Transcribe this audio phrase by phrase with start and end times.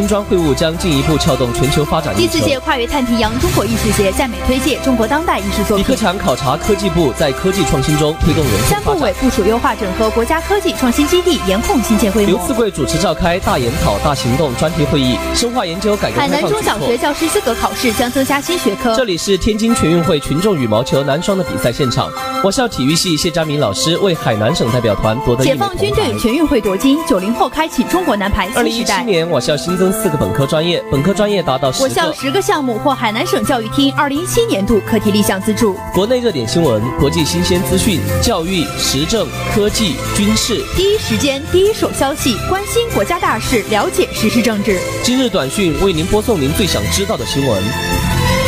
[0.00, 5.84] 金砖会晤将进一步撬动全球发展第四届跨越太平洋中国艺术节在美推介中国当代艺术作品。
[5.84, 12.30] 李克强考察科技部在科技创新中推动人才三部委部署优化整合国家科技创新基地，严控新建规模。
[12.30, 18.96] 刘赐贵主持召开大研讨大行动专题会议，深化研究改革海南中小学教师资格考试将增加新学科。
[18.96, 22.10] 这里是天津全运会群众羽毛球男双的比赛现场，
[22.42, 25.44] 我校体育系谢佳明老师为海南省代表团夺得。
[25.44, 28.60] 解放军队全运会夺金，九零后开启中国男排新时代。
[28.60, 35.76] 二零一七年，我校新增四个本科专业，本科专业达到十我校十个项目获海南省教育厅二零一七年度课题立项资助。
[35.94, 44.78] 国内热点新闻、国际新鲜资讯、教育、时政、科技、军事，第一时间、第一手消息，关心国家大事，了解时事政治。
[45.02, 48.39] 今日短讯为您播送您最想知道的新闻。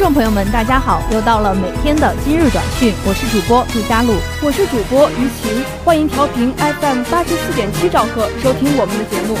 [0.00, 1.02] 众朋友们，大家好！
[1.12, 9.36] 又到了每天的今日短讯，我是主播杜佳璐，我是主播于晴，欢迎调频 FM 八十四点七兆赫收听我们的节目。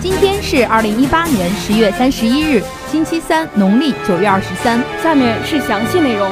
[0.00, 4.80] 今天是二零一八年十月三十一日，星期三，农历九月二十三。
[5.02, 6.30] 下面是详细内容。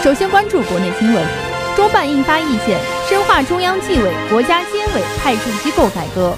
[0.00, 1.26] 首先关注国内新闻，
[1.74, 6.36] 中办印发意见，深化中央纪委、国家监委派驻机构改革。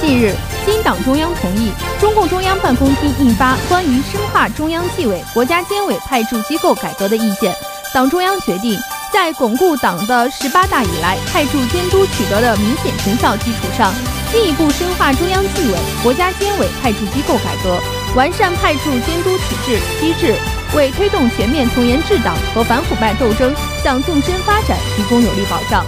[0.00, 0.32] 近日。
[0.66, 7.52] 经党中央同意，中共中央办公厅印发《关于深化中央纪委、国家监委派驻机构改革的意见》。
[7.94, 8.76] 党中央决定，
[9.12, 13.94] 在巩固党的十八大以来派驻监督取得的明显成效基础上，
[14.32, 17.78] 进一步深化中央纪委、国家监委派驻机构改革，
[18.16, 20.34] 完善派驻监督体制机制，
[20.74, 25.86] 为推动全面从严治党和反腐败斗争向纵深发展提供有力保障。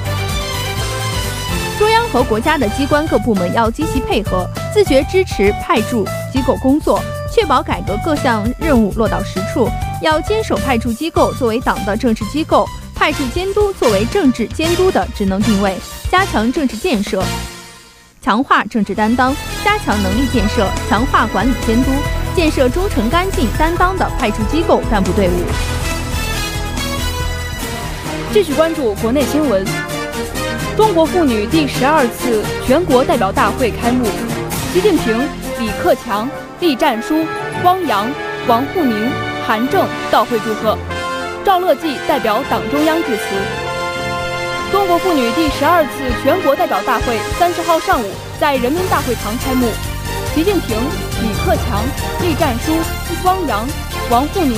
[1.79, 4.45] 中央和国家的机关各部门要积极配合，
[4.75, 7.01] 自觉支持派驻机构工作，
[7.33, 9.71] 确保改革各项任务落到实处。
[10.03, 15.77] 要坚守派驻机构作为党的政治机构，派驻监督作为政治监督的职能定位，
[16.11, 17.23] 加强政治建设，
[18.21, 19.33] 强化政治担当，
[19.65, 21.93] 加强能力建设，强化管理监督，
[22.35, 25.33] 建设忠诚、干净、担当的派驻机构干部队伍。
[28.33, 29.65] 继续关注国内新闻。
[30.79, 34.07] 中国妇女第十二次全国代表大会开幕，
[34.73, 35.29] 习近平、
[35.59, 36.31] 李克强、
[36.61, 37.27] 栗战书、
[37.65, 38.09] 汪洋、
[38.47, 39.11] 王沪宁、
[39.45, 40.79] 韩正到会祝贺，
[41.45, 43.23] 赵乐际代表党中央致辞。
[44.71, 45.91] 中国妇女第十二次
[46.23, 48.07] 全国代表大会三十号上午
[48.39, 49.67] 在人民大会堂开幕，
[50.33, 51.83] 习近平、李克强、
[52.23, 52.71] 栗战书、
[53.25, 53.67] 汪洋、
[54.11, 54.57] 王沪宁、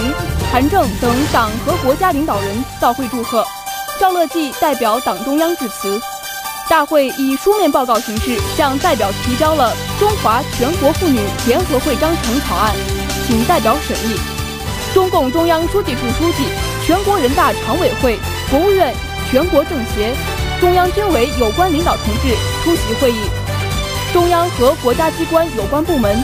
[0.53, 3.43] 韩正等党和国家领导人到会祝贺。
[4.01, 6.01] 赵乐际代表党中央致辞。
[6.71, 12.75] 大会以书面报告形式向代表提交了《中华全国妇女联合会章程》草案，
[13.27, 14.17] 请代表审议。
[14.95, 16.47] 中共中央书记处书记、
[16.87, 18.19] 全国人大常委会、
[18.51, 18.95] 国务院、
[19.31, 20.15] 全国政协、
[20.63, 22.35] 中央军委有关领导同志
[22.65, 23.21] 出席会议。
[24.15, 26.17] 中央和国家机关有关部门、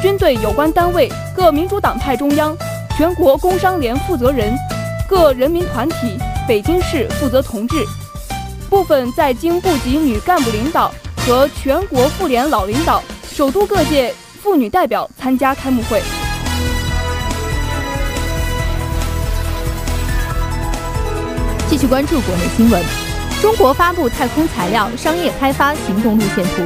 [0.00, 2.56] 军队有关单位、各民主党派中央、
[2.96, 4.56] 全国工商联负责人。
[5.08, 6.16] 各人民团体、
[6.48, 7.86] 北京市负责同志、
[8.68, 10.92] 部分在京部级女干部领导
[11.24, 13.00] 和全国妇联老领导、
[13.32, 16.02] 首都各界妇女代表参加开幕会。
[21.68, 22.82] 继续关注国内新闻：
[23.40, 26.62] 中国发布太空材料商业开发行动路线图，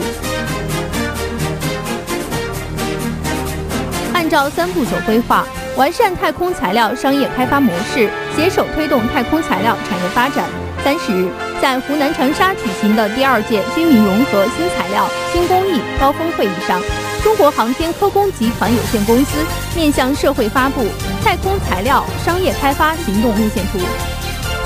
[4.14, 5.46] 按照三步走规划。
[5.76, 10.44] 完善太空材料商业开发模式，携手推动太空材料产业发展。
[10.82, 11.28] 三十日，
[11.60, 16.80] 在湖南长沙举行的第二届军民融合新材料新工艺高峰会议上，
[17.22, 19.36] 中国航天科工集团有限公司
[19.74, 20.86] 面向社会发布
[21.22, 23.78] 太空材料商业开发行动路线图。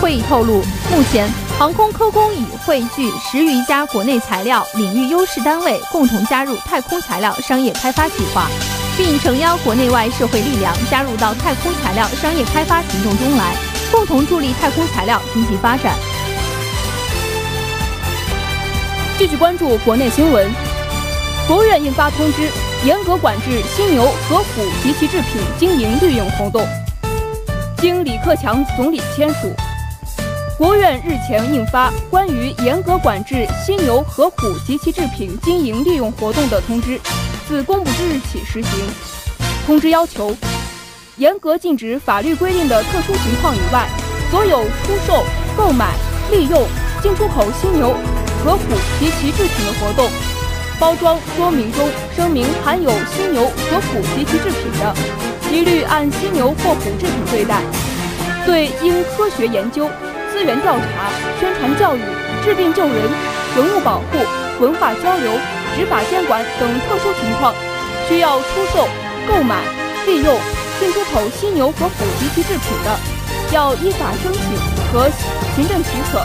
[0.00, 8.46] 会议透露，目前航空科工已汇聚十余家国内材料领域优势单位，共同加入太空材料商业开发计划。
[9.02, 13.56] 并诚邀国内外社会力量加入到太空材料商业开发行动中来，
[13.90, 15.96] 共同助力太空材料经济发展。
[19.16, 20.46] 继续关注国内新闻，
[21.48, 22.50] 国务院印发通知，
[22.84, 26.62] 严格管制犀牛和虎及其制品经营利用活动。
[27.78, 29.50] 经李克强总理签署，
[30.58, 37.00] 国务院日前印发关于严格管制犀牛和虎及其制品经营利用活动的通知。
[37.50, 38.70] 自公布之日起实行。
[39.66, 40.36] 通知要求，
[41.16, 43.88] 严格禁止法律规定的特殊情况以外，
[44.30, 45.24] 所有出售、
[45.56, 45.88] 购买、
[46.30, 46.64] 利用、
[47.02, 47.92] 进出口犀牛、
[48.44, 48.62] 和虎
[49.00, 50.08] 及其制品的活动。
[50.78, 54.94] 包装说明中声明含有犀牛和虎及其制品的，
[55.50, 57.62] 一律按犀牛或虎制品对待。
[58.46, 59.90] 对因科学研究、
[60.32, 61.10] 资源调查、
[61.40, 62.00] 宣传教育、
[62.44, 62.94] 治病救人、
[63.56, 65.32] 文物保护、文化交流、
[65.80, 67.54] 执法监管等特殊情况，
[68.06, 68.86] 需要出售、
[69.26, 69.62] 购买、
[70.04, 70.38] 利用、
[70.78, 72.98] 进出口犀牛和虎及其制品的，
[73.50, 74.42] 要依法申请
[74.92, 75.08] 和
[75.56, 76.22] 行政许可，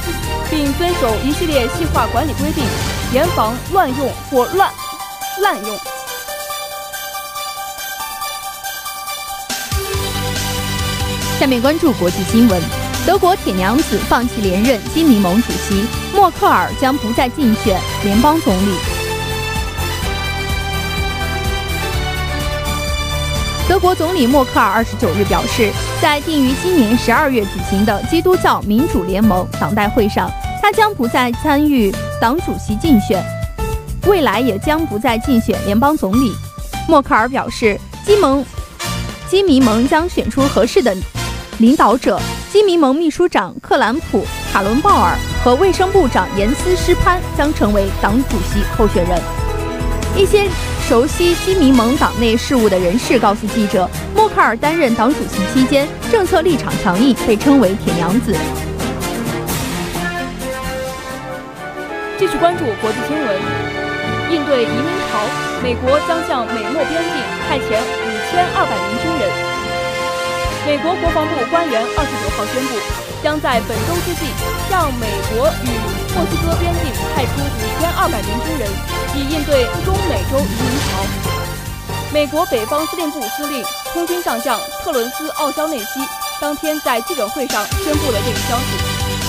[0.50, 2.66] 并遵守一系列细化管理规定。
[3.14, 4.70] 严防乱用或乱
[5.42, 5.78] 滥用。
[11.40, 12.62] 下面关注国际新闻：
[13.08, 18.95] 德国铁娘子放弃连任基民盟主席，默克尔将不再竞选联邦总理。
[23.68, 30.30] 德国总理默克尔二十九日表示，在定于今年十二月举行的基督教民主联盟党代会上。
[30.62, 33.24] 他将不再参与党主席竞选，
[34.08, 36.32] 未来也将不再竞选联邦总理。
[36.88, 38.44] 默克尔表示，基盟
[39.30, 40.96] 基民盟将选出合适的
[41.60, 42.20] 领导者，
[42.52, 44.22] 基民盟秘书长克兰普·
[44.52, 49.22] 卡伦鲍尔和卫生部长严斯施潘将成为党主席候选人。
[50.16, 50.48] 一些
[50.88, 58.38] 熟悉基民盟党内事务的人士告诉记者，默克尔担任党主席期间，政策立场强硬，被称为“铁娘子”。
[62.20, 63.36] 继续关注国际新闻，
[64.30, 65.26] 应对移民潮，
[65.64, 67.18] 美国将向美墨边境
[67.50, 69.26] 派遣五千二百名军人。
[70.68, 72.78] 美国国防部官员二十九号宣布，
[73.24, 74.30] 将在本周之际
[74.70, 75.68] 向美国与
[76.14, 76.86] 墨西哥边境
[77.16, 78.70] 派出五千二百名军人，
[79.16, 81.06] 以应对中美洲移民潮。
[82.12, 83.64] 美国北方司令部司令
[83.94, 86.00] 空军上将特伦斯·奥肖内西
[86.40, 88.66] 当天在记者会上宣布了这一消息。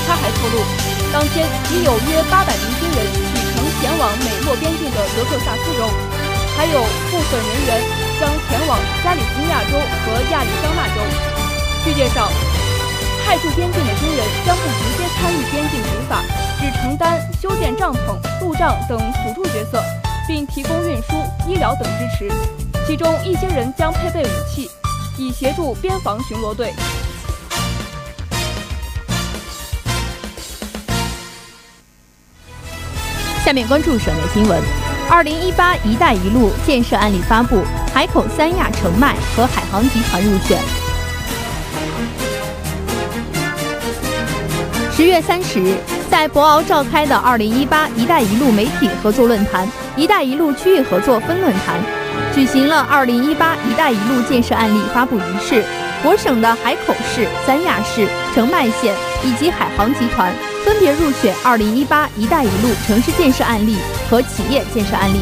[0.07, 0.63] 他还透露。
[1.13, 3.19] 当天已有约八百名军人启
[3.55, 5.89] 程前往美墨边境的德克萨斯州，
[6.57, 7.83] 还有部分人员
[8.21, 11.01] 将前往加利福尼亚州和亚利桑那州。
[11.85, 12.29] 据介绍，
[13.27, 16.23] 派驻边境的军人将不直接参与边境执法，
[16.61, 19.83] 只承担修建帐篷、路障等辅助角色，
[20.29, 22.33] 并提供运输、医疗等支持。
[22.87, 24.71] 其中一些人将配备武器，
[25.19, 26.73] 以协助边防巡逻队。
[33.45, 34.63] 下面关注省内新闻：
[35.11, 40.76] 二零一八“一带一路”建设案例发布，海口三亚澄迈和海航集团入选。
[44.97, 45.77] 十月三十日，
[46.11, 51.79] 在博鳌召开的二零一八“一带一路”媒体合作论坛“一带一路”区域合作分论坛，
[52.35, 55.63] 举行了二零一八“一带一路”建设案例发布仪式。
[56.03, 60.33] 我省的海口市、三亚市、澄迈县以及海航集团。
[60.65, 63.77] 分别入选 2018“ 一带一路”城市建设案例
[64.09, 65.21] 和企业建设案例。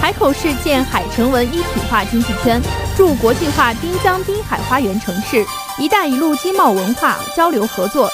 [0.00, 2.62] 海口市建海城文一体化经济圈，
[2.96, 5.44] 助国际化滨江滨海花园城市
[5.80, 8.08] “一带一路”经贸文化交流合作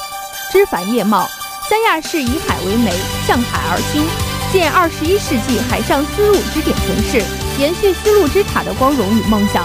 [0.50, 1.28] 枝繁叶茂。
[1.68, 2.92] 三亚市以海为媒，
[3.24, 4.04] 向海而兴，
[4.52, 7.22] 建21世纪海上丝路支点城市，
[7.60, 9.64] 延续丝路之塔的光荣与梦想。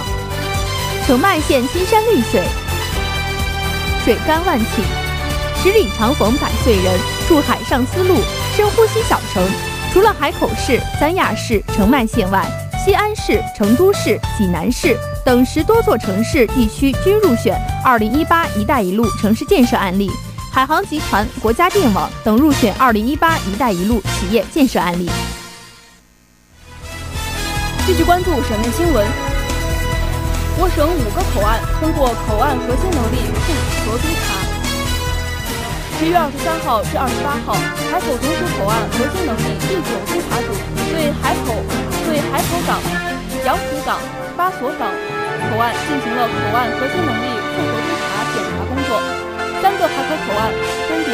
[1.07, 2.43] 澄迈县金山绿水，
[4.03, 4.83] 水干万顷。
[5.63, 8.19] 十里长逢百岁人，筑海上丝路，
[8.55, 9.43] 深呼吸小城。
[9.91, 12.45] 除了海口市、三亚市、澄迈县外，
[12.83, 14.95] 西安市、成都市、济南市
[15.25, 20.11] 等十多座城市地区均入选 2018“ 一带一路”城市建设案例。
[20.55, 22.95] 海航集团、国家电网等入选 2018“
[23.51, 25.11] 一带一路”企业建设案例。
[27.85, 29.05] 继续关注省内新闻，
[30.55, 33.51] 我省五个口岸通过口岸核心能力复
[33.83, 34.31] 核督查。
[35.99, 37.51] 十月二十三号至二十八号，
[37.91, 40.55] 海口总署口岸核心能力第九督查组
[40.87, 41.51] 对海口、
[42.07, 42.79] 对海口港、
[43.43, 43.99] 洋湖港、
[44.39, 44.87] 八所港
[45.51, 49.03] 口岸进行了口岸核心能力复核督查检查工作。
[49.61, 50.14] 三个海口
[50.51, 51.13] 分别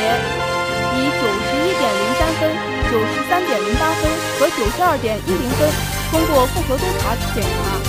[0.96, 2.52] 以九十一点零三分、
[2.92, 4.10] 九十三点零八分
[4.40, 5.70] 和九十二点一零分
[6.12, 7.80] 通过复核督查检查。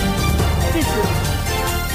[0.72, 0.88] 至此。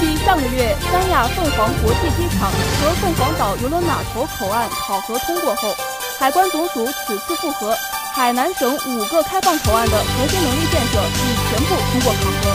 [0.00, 5.74] 继上个月三亚凤凰国际机场和凤凰岛邮轮码头口岸考核通过后，
[6.20, 7.76] 海关总署此次复核
[8.14, 12.54] 海南省五个开放口岸的核心能力建设已全部通过考核。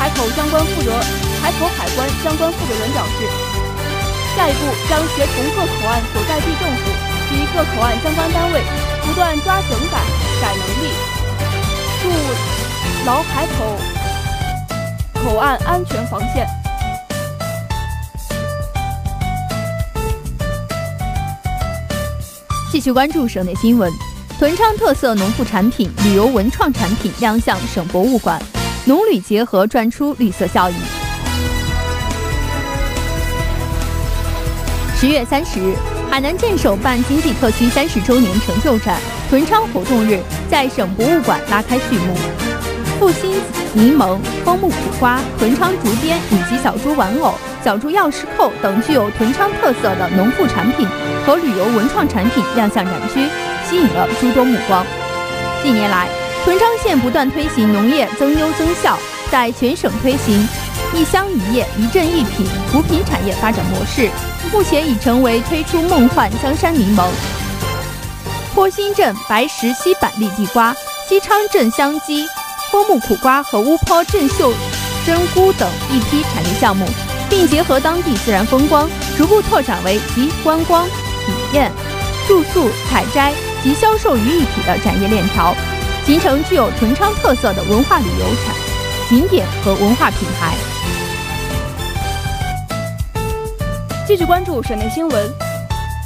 [0.00, 0.90] 海口相关负责
[1.40, 3.28] 海口海关相关负责人表示，
[4.34, 6.90] 下一步将协同各口岸所在地政府
[7.28, 8.62] 及各口岸相关单位，
[9.02, 9.98] 不断抓整改
[10.40, 10.88] 改能力，
[12.02, 12.08] 筑
[13.04, 13.76] 牢海口。
[15.22, 16.46] 口岸安全防线。
[22.72, 23.92] 继续关注省内新闻，
[24.38, 28.42] 屯昌特色农副产品、旅游文创产品亮相省博物馆，
[28.86, 30.74] 农旅结合赚出绿色效益。
[35.02, 35.74] 十月三十日，
[36.08, 42.14] 海南镇首办经济特区三十周年成就展“屯昌活动日”在省博物馆拉开序幕。
[43.00, 43.40] 富心
[43.72, 50.86] 柠檬、枫木苦瓜、屯昌竹编以及小猪玩偶、小猪钥匙扣等具有屯昌特色的农副产品
[51.26, 53.26] 和旅游文创产品亮相展区，
[53.68, 54.86] 吸引了诸多目光。
[55.64, 56.06] 近年来，
[56.44, 58.96] 屯昌县不断推行农业增优增效，
[59.32, 60.48] 在全省推行
[60.94, 64.10] 一乡一业、一镇一品扶贫产业发展模式，
[64.52, 67.08] 目前已成为推出梦幻江山柠檬、
[68.54, 70.74] 坡心镇白石溪板栗地瓜、
[71.08, 72.26] 西昌镇香鸡。
[72.70, 74.50] 坡木苦瓜和乌坡镇秀
[75.04, 76.86] 珍菇等一批产业项目，
[77.28, 81.70] 并结合当地自然风光，逐步拓展为集观光、体验、
[82.26, 83.30] 住宿、采摘
[83.62, 85.54] 及销售于一体的产业链条，
[86.06, 88.54] 形成具有屯昌特色的文化旅游产
[89.12, 90.54] 景点和文化品牌。
[94.06, 95.30] 继续关注省内新闻，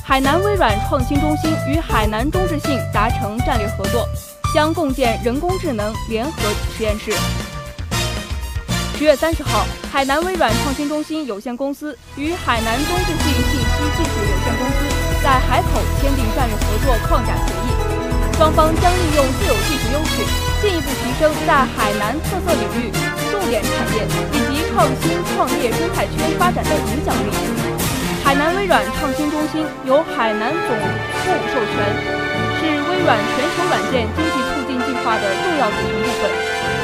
[0.04, 4.08] 海南微软创新中心与海南中智信达成战略合作。
[4.52, 6.32] 将共建人工智能联合
[6.76, 7.12] 实验室。
[8.98, 15.68] 十月三十号，海南微软创新中心有限公司与海南中智信信息技术有限公司在海口
[16.00, 22.90] 签订战略合作框架协议，双方将利用自有技术优势，进一步提升在海南特色领域、
[23.30, 27.30] 重点产业以及创新创业生态圈发展的影响力。
[28.24, 32.36] 海南微软创新中心由海南总部授权。
[32.58, 36.30] 是微软全球软件经济促进计划的重要组成部分。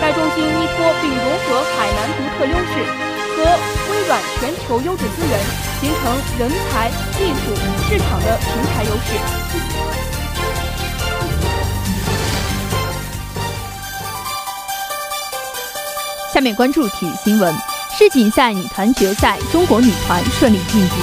[0.01, 2.73] 该中心依托并融合海南独特优势
[3.35, 3.43] 和
[3.91, 5.41] 微软全球优质资源，
[5.81, 7.55] 形成人才、技术、
[7.89, 10.22] 市场的平台优势。
[16.33, 17.55] 下面关注体育新闻：
[17.91, 20.95] 世锦赛女团决赛，中国女团顺利晋级。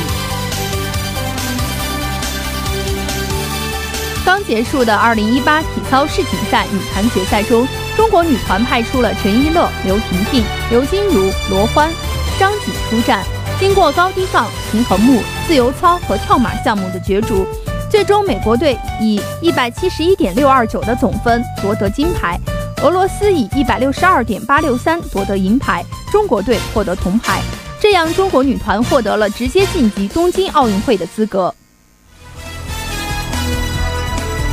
[4.26, 11.92] 刚结束的2018体操世锦赛女团决赛中，中国女团派出了陈一乐、刘婷婷、刘金如、罗欢、
[12.40, 13.24] 张锦出战。
[13.60, 17.46] 经过高低杠、平衡木、自由操和跳马项目的角逐，
[17.88, 22.40] 最终美国队以171.629的总分夺得金牌，
[22.82, 27.42] 俄罗斯以162.863夺得银牌，中国队获得铜牌。
[27.78, 31.54] 这样，中国女团获得了直接晋级东京奥运会的资格。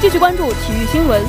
[0.00, 1.23] 继续关注体育新闻。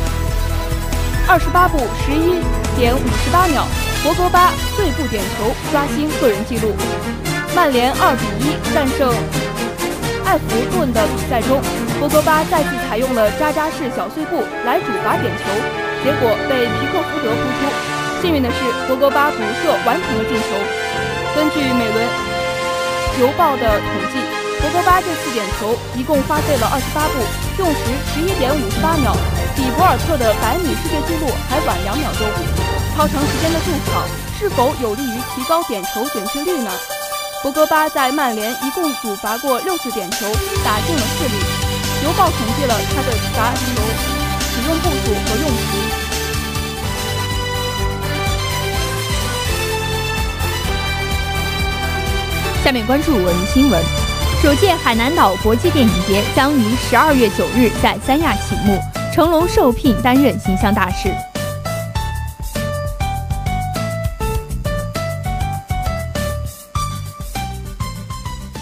[1.27, 2.41] 二十八步十一
[2.75, 3.63] 点五十八秒，
[4.03, 6.73] 博格巴碎步点球刷新个人纪录。
[7.55, 9.13] 曼联二比一战胜
[10.25, 11.61] 埃弗顿的比赛中，
[11.99, 15.43] 博格巴再次采用了扎扎式小碎步来主罚点球，
[16.07, 17.67] 结果被皮克福德扑出。
[18.21, 18.55] 幸运的是，
[18.87, 20.55] 博格巴补射完成了进球。
[21.35, 21.99] 根据美轮
[23.19, 24.23] 邮报的统计。
[24.57, 27.19] 博格巴这次点球一共花费了二十八步，
[27.59, 29.13] 用时十一点五十八秒，
[29.53, 32.23] 比博尔特的百米世界纪录还晚两秒钟。
[32.95, 34.07] 超长时间的驻场
[34.39, 36.71] 是否有利于提高点球准确率呢？
[37.43, 40.25] 博格巴在曼联一共主罚过六次点球，
[40.63, 41.35] 打进了四粒。
[42.05, 43.59] 邮报统计了他的罚球
[44.55, 45.86] 使用步数和用时。
[52.67, 53.81] 下面关注文娱新闻。
[54.43, 58.77] 首届海南岛国际电影节将于十二月九日在三亚启幕，
[59.13, 61.09] 成龙受聘担任形象大使。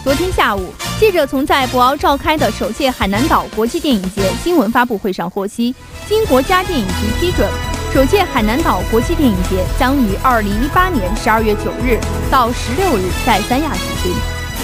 [0.03, 5.73] 昨天下午，记者从在博鳌召开的首届海南岛国际电影节新闻发布会上获悉，
[6.07, 7.49] 经国家电影局批准，
[7.91, 13.79] 首届海南岛国际电影节将于二零一八年十二月九日到十六日在三亚举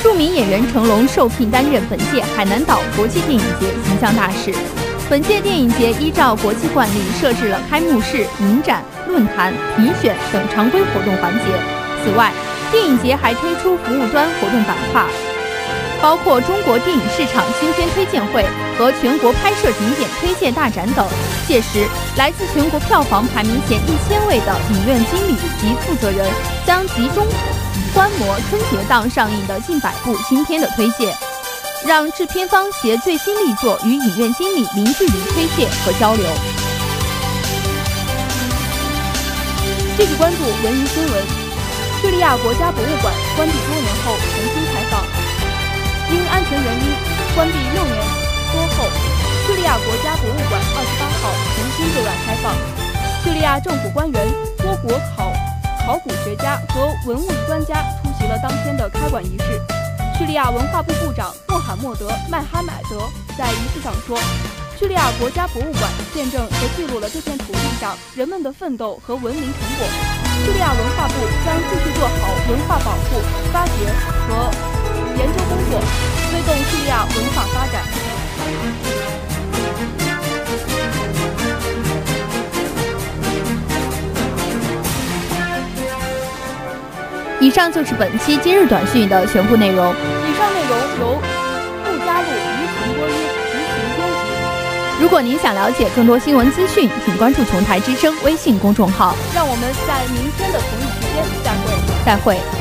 [0.03, 4.53] 著名演员成龙受聘担任本届海南岛国际电影节形象大使。
[5.09, 11.45] 本届电影节依照国际惯例设置了开幕式、影展、论坛、评选等常规活动环节。
[12.03, 12.31] 此外，
[12.71, 15.05] 电影节还推出服务端活动板块，
[16.01, 18.45] 包括中国电影市场新片推荐会
[18.79, 21.05] 和全国拍摄景点推荐大展等。
[21.45, 26.25] 届时，来自全国票房排名前一千位的影院经理及负责人
[26.65, 27.27] 将集中。
[27.93, 31.13] 观摩春节档上映的近百部新片的推荐，
[31.85, 36.25] 让制片方携最新力作与影院经理零距离推荐和交流。
[39.97, 41.23] 继续关注文娱新闻：
[42.01, 45.03] 叙利亚国家博物馆关闭多年后重新开放，
[46.11, 46.85] 因安全原因
[47.35, 47.97] 关闭六年
[48.53, 48.85] 多后，
[49.45, 52.55] 叙利亚国家博物馆二十八号重新对外开放，
[53.23, 55.31] 叙利亚政府官员、多国考
[55.91, 59.61] 考古学家和文物专家出席了当天的开馆仪式。
[60.17, 62.97] 叙利亚文化部部长穆罕默德·麦哈买德
[63.37, 64.17] 在仪式上说。
[64.79, 69.87] 叙利亚国家博物馆见证和记录了这片土地上人们的奋斗和文明成果。
[70.45, 71.13] 叙利亚文化部
[71.45, 73.19] 将继续做好文化保护、
[73.51, 73.73] 发掘
[74.29, 74.49] 和
[75.17, 76.20] 研究工作，
[87.51, 89.93] 以上就是本期今日短讯的全部内容。
[89.93, 91.21] 以上内容由
[91.83, 93.13] 陆佳璐、于晴播音。
[93.13, 99.13] 于晴编辑如果您想了解更多新闻资讯，请关注“琼台之声”微信公众号。
[99.35, 101.75] 让我们在明天的同一时间再会。
[102.05, 102.60] 再会。